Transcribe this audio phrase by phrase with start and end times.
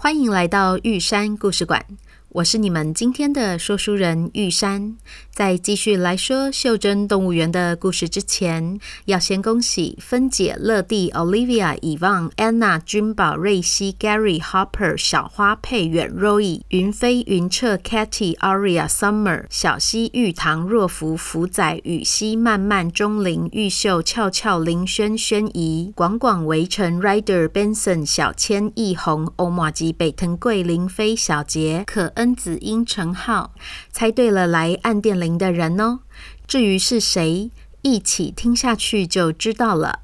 [0.00, 1.84] 欢迎来到玉山故事馆。
[2.28, 4.96] 我是你们今天的说书人玉山。
[5.38, 32.08] 在继续来说袖珍动物园的故事之前，要先恭喜芬姐、乐蒂、Olivia、以望、Anna、君宝、瑞希、Gary、Hopper、小花、佩远、Roy、云飞、云彻、Katy、Aria、Summer、小溪、玉堂、若福、福仔、雨熙、曼曼、钟灵、玉秀、俏俏、林轩、轩怡、广广、围城、Rider、Benson、小千、易红、欧玛吉、北藤贵、林飞、小杰、可。
[32.16, 33.52] 恩子英、陈浩，
[33.92, 36.00] 猜对了，来按电铃的人哦。
[36.46, 37.50] 至于是谁，
[37.82, 40.00] 一起听下去就知道了。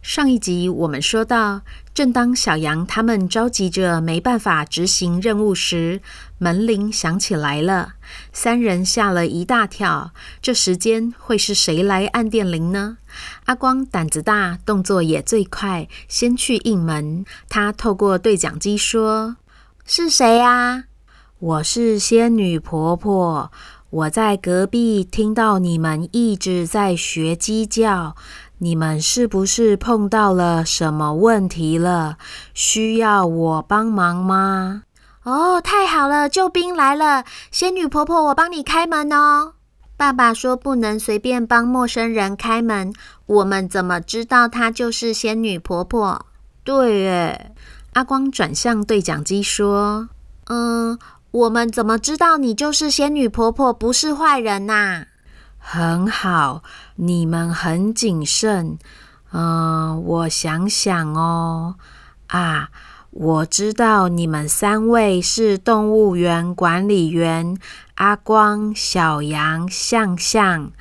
[0.00, 6.00] 上一集我们说到，正当小羊他们着急着没办法执行任务时，
[6.38, 7.94] 门铃响起来了，
[8.32, 10.12] 三人吓了一大跳。
[10.40, 12.98] 这时间会是谁来按电铃呢？
[13.46, 17.24] 阿光胆子大，动作也最快，先去应门。
[17.48, 19.36] 他透过对讲机说
[19.84, 20.84] ：“是谁啊？”
[21.40, 23.52] 我是仙女婆婆，
[23.90, 28.14] 我在隔壁听到你们一直在学鸡叫，
[28.58, 32.18] 你们是不是碰到了什么问题了？
[32.52, 34.82] 需要我帮忙吗？
[35.22, 37.24] 哦，太好了，救兵来了！
[37.50, 39.54] 仙女婆婆，我帮你开门哦。
[39.96, 42.92] 爸爸说不能随便帮陌生人开门，
[43.24, 46.26] 我们怎么知道她就是仙女婆婆？
[46.62, 47.52] 对耶，
[47.94, 50.10] 阿光转向对讲机说
[50.48, 50.98] ：“嗯。”
[51.30, 55.04] 我们怎么知道你就是仙女婆婆，不是坏人呐？
[55.58, 56.62] 很好，
[56.96, 58.78] 你们很谨慎。
[59.32, 61.74] 嗯，我想想哦。
[62.28, 62.70] 啊，
[63.10, 67.58] 我知道你们三位是动物园管理员，
[67.96, 70.72] 阿光、小羊、象象。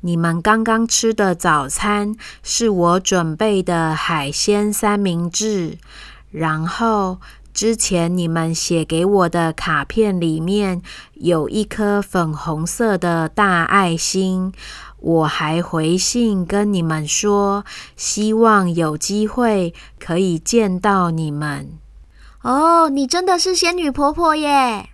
[0.00, 5.78] 你们刚刚吃的早餐是我准备的海鲜三明治，
[6.30, 7.18] 然后。
[7.56, 10.82] 之前你们写给我的卡片里面
[11.14, 14.52] 有一颗粉红色的大爱心，
[14.98, 17.64] 我还回信跟你们说，
[17.96, 21.78] 希望有机会可以见到你们。
[22.42, 24.90] 哦，你真的是仙女婆婆耶！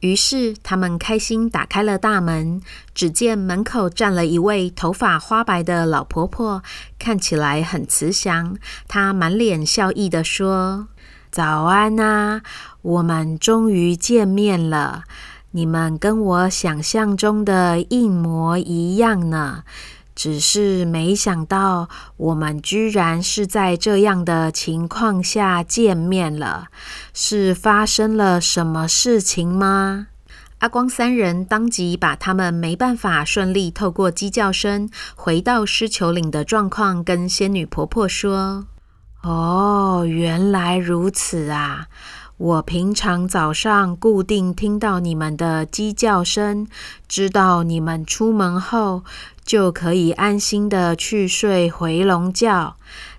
[0.00, 2.62] 于是他们开心打开了大门，
[2.94, 6.62] 只见门口站了一位头发花白的老婆婆，
[6.98, 8.56] 看起来很慈祥。
[8.86, 10.86] 她满脸笑意地说。
[11.38, 12.42] 早安、啊，
[12.82, 15.04] 我们终于见面了。
[15.52, 19.62] 你们跟我想象中的一模一样呢，
[20.16, 26.66] 只是没想到我们居然是在这样的情况下见面了。
[27.14, 30.08] 是发生了什么事情吗？
[30.58, 38.66] 阿光三人当即把他们没办法顺利透过鸡叫声回到狮球岭的状况跟仙女婆婆说。
[39.28, 41.88] 哦，原来如此啊！
[42.38, 46.66] 我平常早上固定听到你们的鸡叫声，
[47.06, 49.04] 知道你们出门后
[49.44, 52.76] 就可以安心的去睡回笼觉。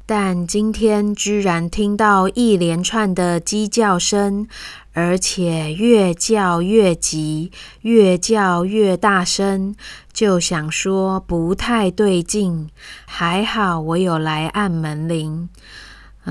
[0.07, 4.47] 但今天居然听到一连串的鸡叫声，
[4.93, 9.75] 而且越叫越急，越叫越大声，
[10.11, 12.67] 就想说不太对劲。
[13.05, 15.49] 还好我有来按门铃。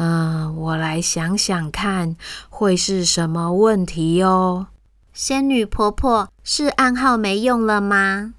[0.01, 2.15] 嗯，我来想想看，
[2.49, 4.69] 会是什么问题哦？
[5.13, 8.35] 仙女婆婆，是暗号没用了吗？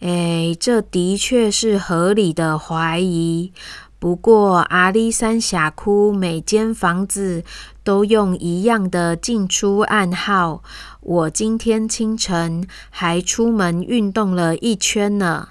[0.00, 3.50] 诶，这的确是合理的怀疑。
[3.98, 7.44] 不过阿里山峡谷每间房子
[7.82, 10.62] 都用一样的进出暗号。
[11.00, 15.48] 我今天清晨还出门运动了一圈呢。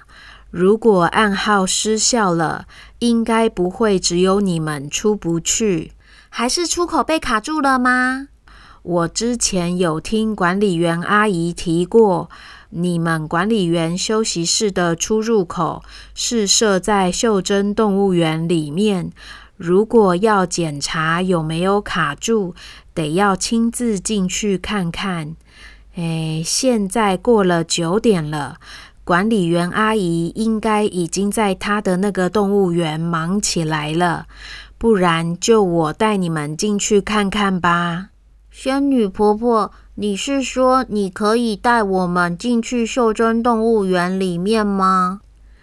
[0.50, 2.66] 如果暗号失效了，
[2.98, 5.92] 应该不会只有你们出不去，
[6.28, 8.28] 还是出口被卡住了吗？
[8.82, 12.28] 我之前有听管理员阿姨提过，
[12.70, 15.82] 你们管理员休息室的出入口
[16.14, 19.12] 是设在袖珍动物园里面，
[19.56, 22.54] 如果要检查有没有卡住，
[22.92, 25.36] 得要亲自进去看看。
[25.96, 28.56] 诶，现在过了九点了。
[29.10, 34.26] 管理员阿姨应该已经在她的那个动物园忙起来了，
[34.78, 38.10] 不然就我带你们进去看看吧。
[38.52, 45.22] 仙女婆婆，你是说你可以带我们进去袖珍动物园里面吗？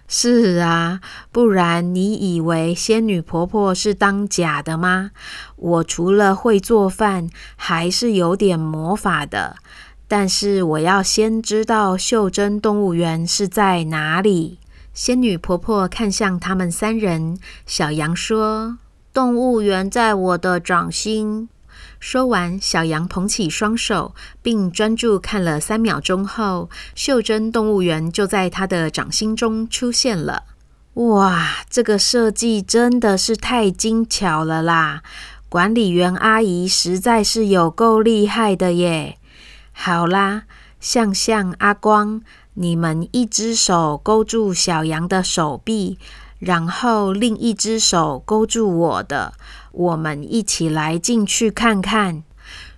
[0.09, 0.99] 是啊，
[1.31, 5.11] 不然你以为仙女婆婆是当假的吗？
[5.55, 9.55] 我除了会做饭，还是有点魔法的。
[10.07, 14.59] 但是我要先知道袖珍动物园是在哪里。
[14.93, 18.77] 仙女婆婆看向他们三人，小羊说
[19.13, 21.49] ：“动物园在我的掌心。”
[21.99, 30.43] 说完，小羊捧起双手，并专注看了三秒钟后，袖珍动物园就在他的掌心中出现了。
[30.93, 35.03] 哇，这个设计真的是太精巧了啦！
[35.49, 39.17] 管理员阿姨实在是有够厉害的耶！
[39.79, 40.45] 好啦，
[40.81, 42.21] 向向、阿光，
[42.55, 45.99] 你们一只手勾住小羊的手臂，
[46.39, 49.33] 然后另一只手勾住我的。
[49.71, 52.23] 我们一起来进去看看。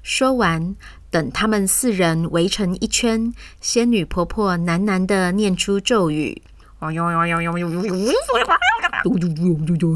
[0.04, 0.76] 说完，
[1.10, 6.42] 等他们四人围成一圈，仙女婆婆喃喃地念出咒语：“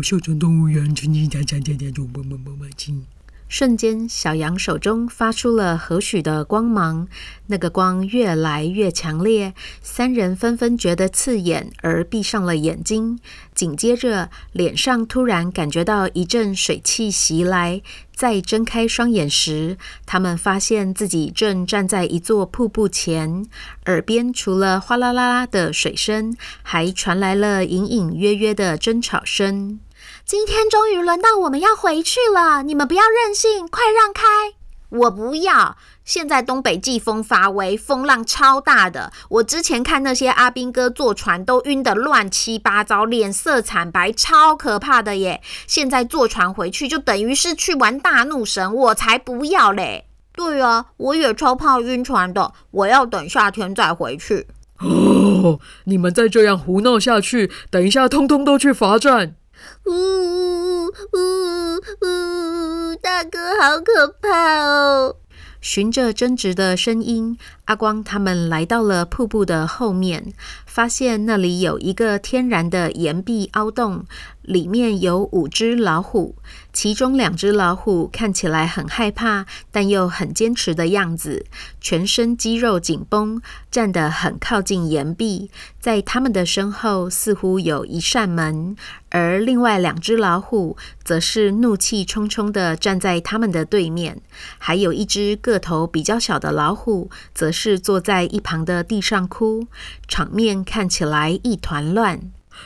[0.02, 3.06] 袖珍动物园，亲亲家家家家，就么么么么亲。”
[3.48, 7.08] 瞬间，小羊手中发出了和煦的光芒，
[7.48, 13.20] 那个光越来越强烈，三人纷纷觉得刺眼，而闭上了眼睛。
[13.54, 17.84] 紧接着，脸上突然感觉到一阵水汽袭来，
[18.16, 23.46] 再睁开双眼时，他们发现自己正站在一座瀑布前，
[23.86, 29.80] 耳边除了哗啦啦啦的水声，还传来了隐隐约约的争吵声。
[30.26, 34.24] 今天终于轮到我们要回去了，你们不要任性，快让开！
[34.90, 35.76] 我不要！
[36.06, 39.12] 现在东北季风发威，风浪超大的。
[39.28, 45.42] 我之前看那些阿兵哥坐船都晕得乱七八糟，脸色惨白，超可怕的耶！
[45.68, 50.06] 现在坐船回去就等于是去玩大怒神，我才不要嘞！
[50.34, 54.48] 对啊，我也超怕晕船的，我要等夏天再回去。
[54.80, 59.36] 哦，你们再这样胡闹下去，等一下通通都去罚站。
[59.86, 62.96] 呜呜呜！
[63.02, 65.18] 大哥，好可怕哦！
[65.60, 70.34] 循着争执的声音，阿光他们来到了瀑布的后面，
[70.66, 74.06] 发现那里有一个天然的岩壁凹洞，
[74.42, 76.36] 里面有五只老虎。
[76.74, 81.46] 其中两只老虎看起来很害怕，但又很坚持的样子，
[81.80, 83.40] 全身肌肉紧绷，
[83.72, 85.52] 站得很靠近岩壁。
[85.80, 88.76] 在他们的身后，似乎有一扇门，
[89.10, 94.20] 而另外两只老虎则是怒气冲冲地站在他们的对面。
[94.58, 99.68] 还有一只个头比较小的老虎，则是坐在一旁的地上哭，
[100.08, 102.20] 场面看起来一团乱。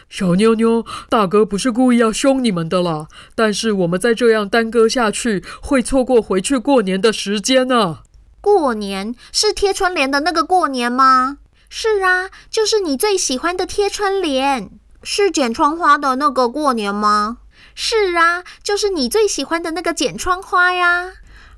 [0.09, 7.99] 小妞妞，大哥不是故意要凶你们的啦，但是我们再这样耽搁下去，会错过回去过年的时间呢。
[8.39, 11.37] 过年是贴春联的那个过年吗？
[11.69, 14.69] 是啊，就是你最喜欢的贴春联。
[15.03, 17.37] 是剪窗花的那个过年吗？
[17.75, 21.13] 是啊，就是你最喜欢的那个剪窗花呀。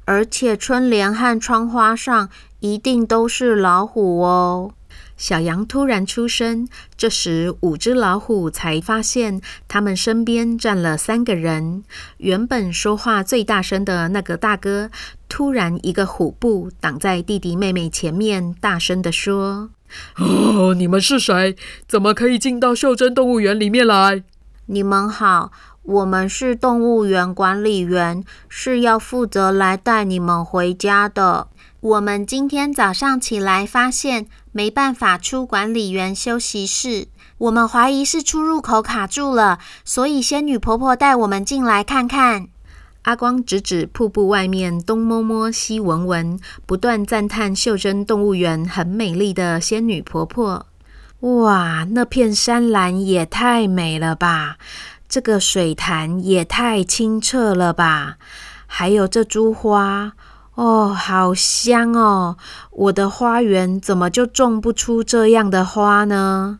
[0.06, 4.72] 而且春联和窗花上一定都是老虎哦。
[5.16, 6.66] 小羊突然出声，
[6.96, 11.84] 这时五只老虎才发现他们身边站了三个人。
[12.18, 14.90] 原本说话最大声的那个大哥，
[15.28, 19.72] 突然一个虎步挡在弟弟妹妹前面，大声的说
[20.16, 21.58] ：“哦，你们是谁？
[21.86, 24.24] 怎么可以进到袖珍动物园里面来
[24.68, 25.52] ？”“你们好，
[25.84, 31.48] 我们是动物园管理员，是要负责来带你们回家的。
[31.82, 37.08] 我们今天早上起来发现。”没办法出管理员休息室，
[37.38, 42.48] 我们怀疑是出入口卡住了，所以仙女婆婆带我们进来看看。
[43.04, 50.66] 阿光指指瀑布外面，东摸摸西闻闻，不断赞叹袖珍动物园很美丽的仙女婆婆。
[51.20, 54.58] 哇，那片山岚也太美了吧！
[55.08, 58.18] 这个水潭也太清澈了吧！
[58.66, 60.14] 还有这株花。
[60.60, 62.36] 哦，好香哦！
[62.72, 66.60] 我的花园怎么就种不出这样的花呢？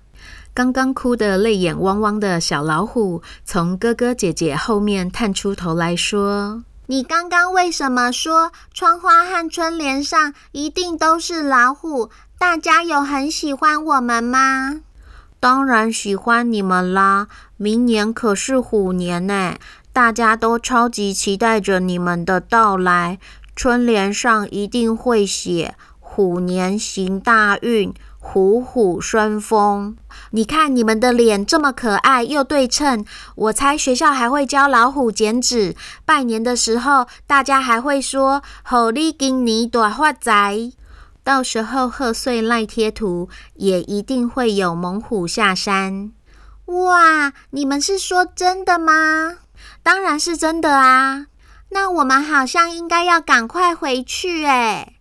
[0.54, 12.10] 刚刚哭得泪眼汪汪的小老虎从哥哥姐姐后面探出头来说：“你刚刚为什么说窗花和春联上一定都是老虎？
[12.38, 14.80] 大家有很喜欢我们吗
[15.42, 17.28] ？”“当然喜欢你们啦！
[17.58, 19.56] 明年可是虎年呢，
[19.92, 23.20] 大家都超级期待着你们的到来。”
[23.62, 29.98] 春联上一定会写“虎年行大运，虎虎生风。
[30.32, 33.04] 你看你们的脸这么可爱又对称，
[33.36, 35.76] 我猜学校还会教老虎剪纸。
[36.06, 40.72] 拜年的时候，大家还会说“虎力今年大发财”。
[41.26, 46.14] 到时候贺岁赖贴图也一定会有猛虎下山。
[46.68, 49.40] 哇，你们是说真的吗？
[49.84, 51.26] 当然是真的啊。
[51.70, 54.94] 那我们好像应该要赶快回去哎。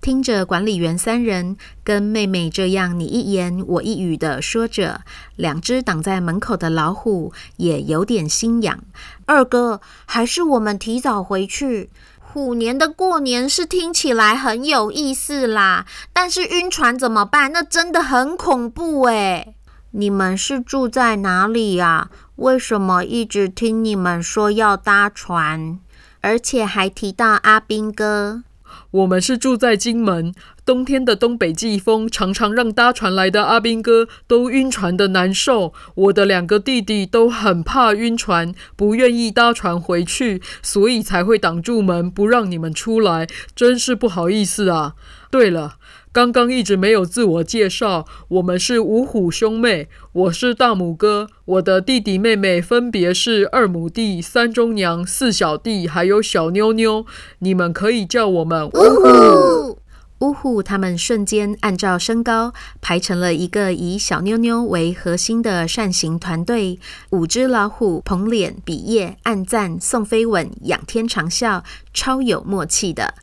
[0.00, 5.00] 听着管理员三人跟妹妹这样你一言我一语的说着，
[5.36, 8.80] 两只挡在门口的老虎也有点心痒。
[9.24, 11.88] 二哥，还是我们提早回去。
[12.20, 17.52] 虎年的过年是听起来很有意思啦，但是晕船怎么办？
[17.52, 19.54] 那真的很恐怖诶。
[19.92, 22.10] 你们是住在哪里呀？
[22.36, 25.78] 为什么一直听你们说要搭船，
[26.24, 28.44] 而且还提到阿斌哥？
[28.90, 35.74] 我们是住在金门，冬天的东北季风常常让搭船来的阿斌哥都晕船的难受。
[35.94, 44.94] 我的两个弟弟都很怕晕船，不愿意搭船回去，所以才会挡住门不让你们出来，真是不好意思啊。
[45.34, 45.78] 对了。
[46.12, 57.04] 刚刚一直没有自我介绍，我们是五虎兄妹，我是大拇哥，我的弟弟妹妹分别是二母弟、三中娘、四小弟，还有小妞妞，
[57.40, 59.80] 你们可以叫我们五虎。
[60.20, 66.78] 五虎他们瞬间按照身高排成了一个以小妞妞为核心的扇形团队，
[67.10, 73.14] 五只老虎捧脸比耶，按赞送飞吻，仰天长啸，超有默契的。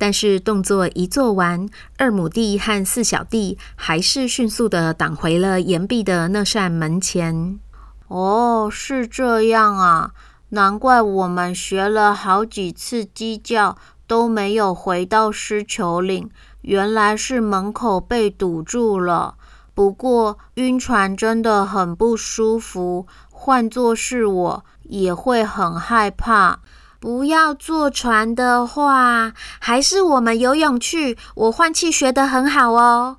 [0.00, 7.60] 但是动作一做完，二母弟和四小弟还是迅速的挡回了岩壁的那扇门前。
[8.08, 10.12] 哦，是这样啊，
[10.48, 13.76] 难怪我们学了好几次鸡叫
[14.06, 16.30] 都没有回到狮球岭，
[16.62, 19.34] 原来是门口被堵住了。
[19.74, 26.60] 不过晕船真的很不舒服，换作是我也会很害怕。
[27.00, 31.16] 不要坐船的话，还是我们游泳去。
[31.34, 33.16] 我换气学得很好哦。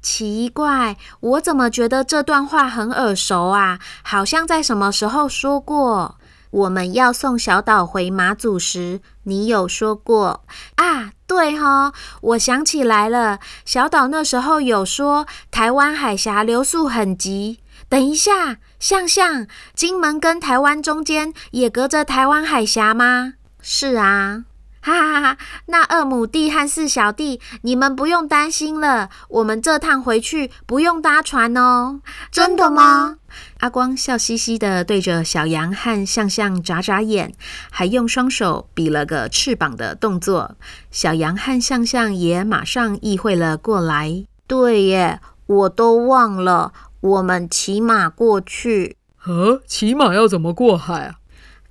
[0.00, 3.80] 奇怪，我怎么觉得这段话很耳熟啊？
[4.04, 6.16] 好像在什么时候说过。
[6.50, 10.44] 我们要送小岛回马祖时，你有说过
[10.76, 11.10] 啊？
[11.26, 17.58] 对哈，我想起来了，小岛那时候有说台湾海峡流速很急。
[17.88, 18.58] 等一下。
[18.84, 23.32] 向向，金门跟台湾中间也隔着台湾海峡吗？
[23.62, 24.44] 是啊，
[24.82, 25.38] 哈哈哈哈！
[25.68, 32.02] 那二母弟和四小弟，你们不用担心了，我们这趟回去不用搭船哦。
[32.30, 33.16] 真的吗？
[33.60, 37.32] 阿光笑嘻嘻地对着小羊和向向眨眨眼，
[37.70, 40.56] 还用双手比了个翅膀的动作。
[40.90, 44.26] 小羊和向向也马上意会了过来。
[44.46, 46.74] 对耶，我都忘了。
[47.04, 48.96] 我们骑马过去。
[49.26, 51.16] 呃，骑马要怎么过海啊？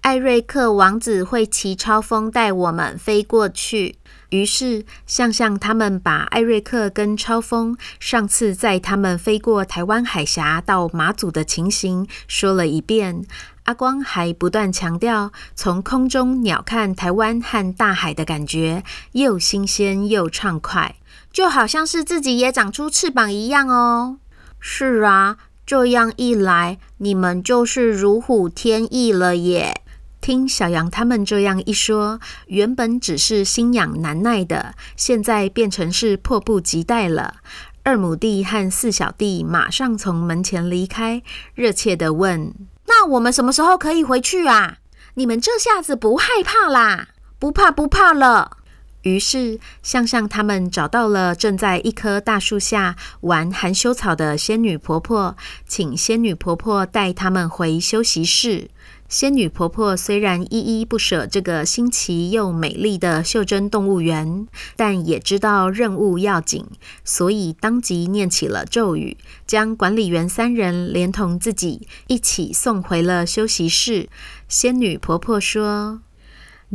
[0.02, 3.96] 艾瑞克王子会骑超风带我们飞过去。
[4.30, 13.25] 于是，向向他们把艾瑞克跟超风上次载他们飞过台湾海峡到马祖的情形说了一遍。
[13.63, 20.98] 阿光还不断强调，从空中鸟瞰台湾和大海的感觉又新鲜又畅快，
[21.32, 24.18] 就好像是自己也长出翅膀一样哦。
[24.65, 29.82] 是啊，这样一来，你们就是如虎添翼了耶！
[30.22, 37.41] 听小羊他们这样一说，原本只是心痒难耐的，现在变成是迫不及待了。
[37.84, 41.22] 二母弟和四小弟马上从门前离开，
[41.55, 42.53] 热切地问
[42.88, 44.77] ：“那我们什么时候可以回去啊？
[45.15, 47.10] 你们这下子不害怕啦？
[47.38, 48.60] 不怕不怕了。”
[49.03, 58.69] 于是，向向他们找到了正在一棵大树下玩含羞草的仙女婆婆，请仙女婆婆带他们回休息室。
[59.10, 66.65] 仙女婆婆虽然依依不舍这个新奇又美丽的袖珍动物园，但也知道任务要紧，
[67.03, 74.10] 所以当即念起了咒语，将管理员三人连同自己一起送回了休息室。
[74.48, 76.00] 仙女婆婆说。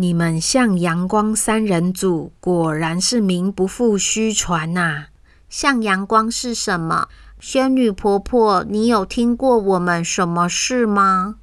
[0.00, 5.07] 你们向阳光三人组果然是名不副虚传呐、啊！
[5.49, 7.09] 向阳光是什么？
[7.40, 11.38] 仙女婆婆，你有听过我们什么事吗？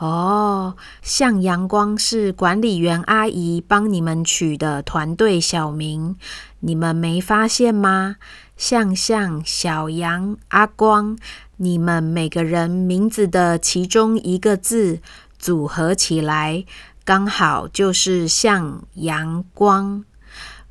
[0.00, 6.16] 哦，向阳光是管理员阿姨帮你们取的团队小名，
[6.58, 8.16] 你们没发现吗？
[8.56, 11.16] 向向、小杨、阿光，
[11.58, 14.98] 你们每个人名字的其中一个字
[15.38, 16.64] 组合起来。
[17.10, 20.04] 刚好就是像阳光，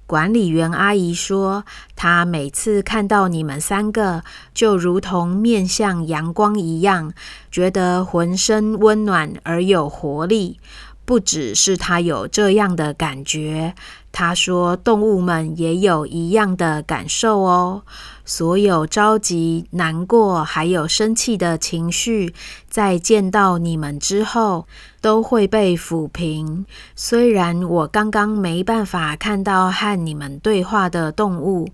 [0.06, 1.66] 管理员阿姨说，
[1.98, 7.12] 她每次看到你们三个，就如同面向阳光一样，
[7.52, 10.62] 觉得浑身温暖而有活力。
[11.10, 13.74] 不只是他有这样的感觉，
[14.12, 17.82] 他说动物们也有一样的感受哦。
[18.26, 22.36] 所有着急、难过还有生气的情绪，
[22.70, 24.68] 在见到你们之后，
[25.02, 26.68] 都会被抚平。
[26.96, 31.70] 虽然我刚刚没办法看到和你们对话的动物，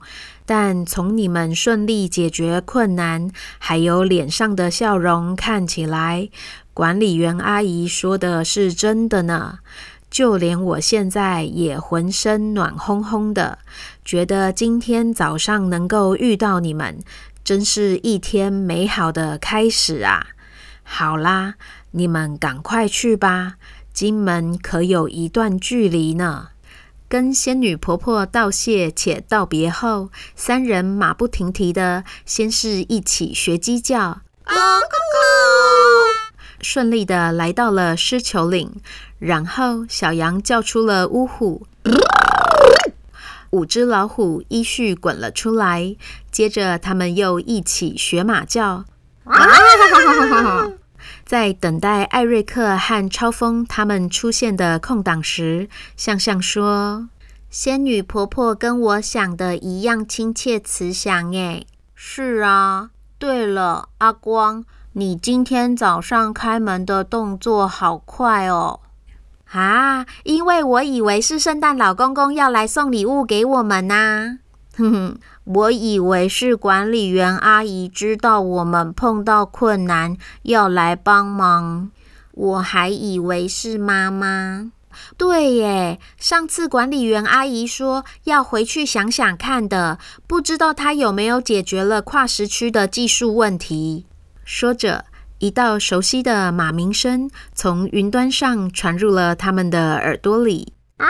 [0.45, 6.29] 但从你们顺利解决困难，还有脸上的笑容看起来，
[6.75, 9.59] 管理员阿姨说的是真的呢。
[10.11, 13.59] 就连我现在也浑身暖烘烘的，
[14.03, 16.99] 觉得今天早上能够遇到你们，
[17.43, 20.27] 真是一天美好的开始啊！
[20.83, 21.55] 好啦，
[21.91, 23.55] 你们赶快去吧，
[23.93, 26.49] 金门可有一段距离呢。
[27.09, 34.21] 跟仙女婆婆道谢且道别后，三人马不停蹄的，先是一起学鸡叫，
[36.61, 38.71] 顺利的来到了狮球岭。
[39.19, 41.65] 然后，小羊叫出了“呜呼”，
[43.51, 45.95] 五只老虎依序滚了出来。
[46.29, 48.85] 接着，他们又一起学马叫。
[51.25, 57.09] 在等待艾瑞克和超风他们出现的空档时，向向说
[57.49, 62.91] ：“仙女婆婆跟我想的一样亲切慈祥。”哎，是啊。
[63.17, 64.65] 对了，阿光，
[64.97, 68.79] 你今天早上开门的动作好快哦。
[69.51, 74.37] 啊，因为我以为是圣诞老公公要来送礼物给我们呐。
[74.77, 81.91] 哼哼，我以为是管理员阿姨知道我们碰到困难要来帮忙，
[82.31, 84.71] 我还以为是妈妈。
[85.17, 94.05] 对耶，上次管理员阿姨说要回去想想看的，不知道她有没有解决了跨时区的技术问题。
[94.45, 95.03] 说着。
[95.39, 100.73] 一道熟悉的马鸣声从云端上传入了他们的耳朵里。
[100.95, 101.05] 啊！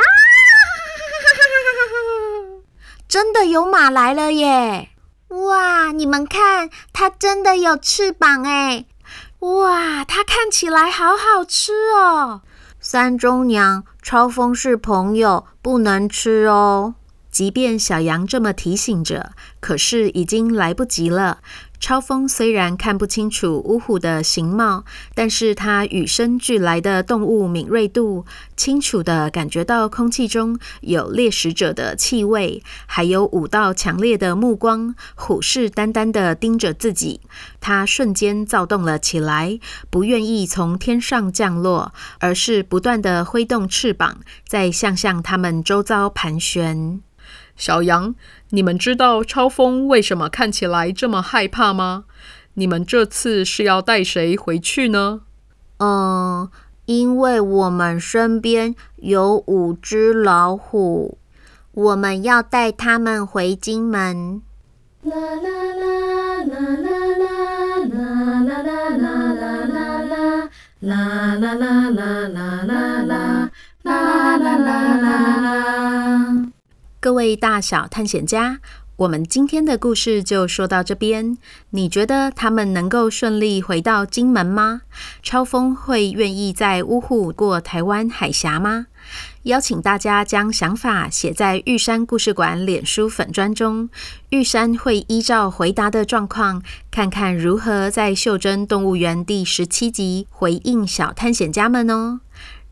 [3.08, 4.90] 真的有马来了耶！
[5.28, 8.86] 哇，你们看，它真的有翅膀哎！
[9.40, 12.42] 哇，它看起来好好吃哦。
[12.80, 16.96] 三中娘，超风是朋友，不能吃哦。
[17.30, 21.40] 即便小羊这么提醒着，可是已经来不及了。
[21.80, 37.22] 超风虽然看不清楚呜虎的形貌，但是他与生俱来的动物敏锐度，清楚地感觉到空气中有猎食者的气味，还有五道强烈的目光，虎视眈眈地盯着自己。
[37.60, 39.60] 他瞬间躁动了起来，
[39.90, 47.02] 不愿意从天上降落，而是不断地挥动翅膀，在向向他们周遭盘旋。
[47.58, 48.16] 小羊，
[48.56, 52.06] 你们知道超风为什么看起来这么害怕吗？
[52.54, 55.24] 你们这次是要带谁回去呢？
[55.80, 56.50] 嗯，
[56.86, 61.18] 因为我们身边有五只老虎，
[61.74, 64.42] 我们要带他们回金门。
[65.04, 65.92] 啦啦啦
[66.46, 67.28] 啦啦啦啦
[67.92, 70.96] 啦啦啦啦啦啦啦啦啦啦啦
[77.26, 78.60] 位大小探险家，
[78.98, 81.40] 我们今天的故事就说到这边。
[81.72, 84.84] 你觉得他们能够顺利回到金门吗？
[85.24, 88.86] 超风会愿意在呜呼过台湾海峡吗？
[89.44, 93.90] 邀请大家将想法写在玉山故事馆脸书粉专中，
[94.30, 96.62] 玉山会依照回答的状况，
[96.92, 102.20] 看看如何在袖珍动物园第十七集回应小探险家们哦。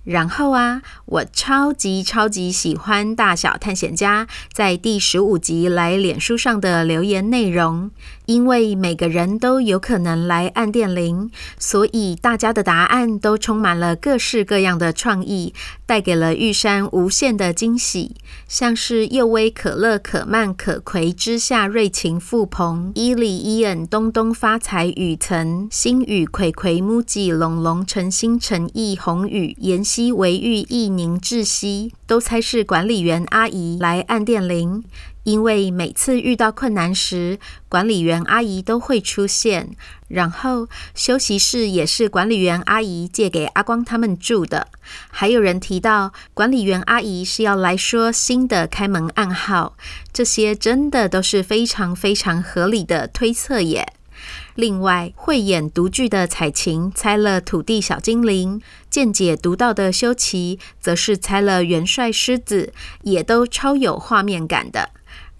[0.03, 7.89] 然后啊，我超级超级喜欢大小探险家在第十五集来脸书上的留言内容，
[8.25, 15.53] 因为每个人都有可能来按电铃，所以大家的答案都充满了各式各样的创意，
[15.85, 18.15] 带给了玉山无限的惊喜。
[18.47, 34.83] 像是幼薇、可乐、可曼、可葵、之夏、瑞晴、富鹏、伊利、伊恩、东东、发财、雨层、星宇、葵葵、木吉、龙龙、陈星、陈毅、宏宇、妍希、维玉、易宁、窒息，都猜是管理员阿姨来按电铃。
[35.23, 37.37] 因为每次遇到困难时，
[37.69, 39.75] 管理员阿姨都会出现。
[40.07, 44.67] 然后休息室也是管理员阿姨借给阿光他们住的。
[45.11, 49.77] 还有人提到管理员阿姨是要来说新的开门暗号，
[50.11, 53.93] 这些真的都是非常非常合理的推测耶。
[54.55, 64.91] 另外，慧眼独具的彩琴猜了土地小精灵，见解独到的修齐则是猜了元帅狮子，也都超有画面感的。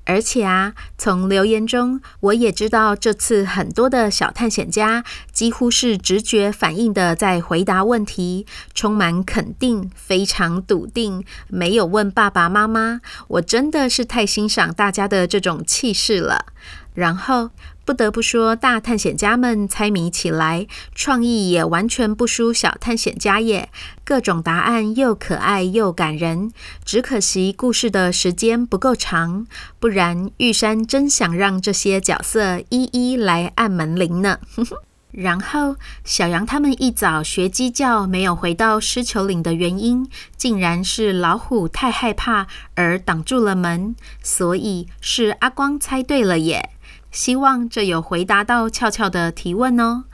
[0.05, 12.99] 而且啊，从留言中我也知道，这次很多的小探险家几乎是直觉反应的在回答问题，充满肯定，非常笃定，没有问爸爸妈妈。
[13.27, 16.47] 我真的是太欣赏大家的这种气势了。
[16.95, 17.51] 然后。
[17.85, 23.69] 不得不说，大探险家们猜谜起来创意也完全不输小探险家耶！
[24.05, 26.51] 各种答案又可爱又感人，
[26.85, 29.45] 只可惜故事的时间不够长，
[29.79, 34.39] 不然玉山真想让这些角色一一来按门铃呢。
[35.11, 46.71] 然后小羊他们一早学鸡叫，没有回到狮球岭的原因，竟然是老虎太害怕而挡住了门，所以是阿光猜对了耶！
[47.13, 50.05] 希望这有回答到俏俏的提问哦。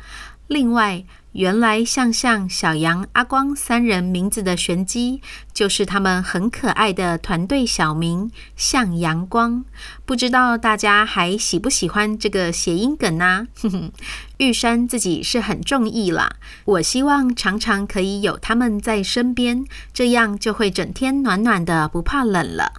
[0.48, 5.22] 另外，原来向向、小羊、阿光三人名字的玄机，
[5.54, 9.64] 就是他们很可爱的团队小名“向阳光”。
[10.06, 13.48] 不知道大家还喜不喜欢这个谐音梗呢？
[13.62, 13.92] 哼哼，
[14.38, 16.36] 玉山自己是很中意啦。
[16.66, 22.74] 我希望常常可以有他们在身边，这样就会整天暖暖的，不怕冷了。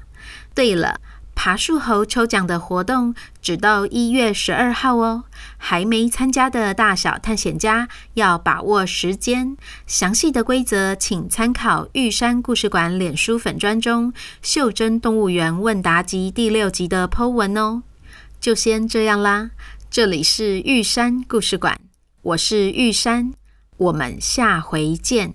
[0.54, 1.00] 对了。
[1.42, 5.24] 爬树猴抽奖的活动只到一月十二号哦，
[5.56, 9.56] 还没参加的大小探险家要把握时间。
[9.86, 17.84] 详细的规则请参考玉山故事馆脸书粉专中《袖珍动物园问答集》第六集的 Po 文哦。
[18.38, 19.52] 就先这样啦，
[19.90, 21.80] 这里是玉山故事馆，
[22.20, 23.32] 我是玉山，
[23.78, 25.32] 我们下回见。